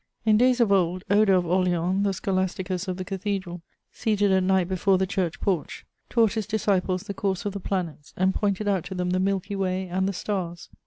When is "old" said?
0.71-1.03